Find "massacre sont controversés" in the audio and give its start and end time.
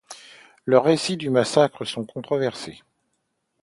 1.29-2.81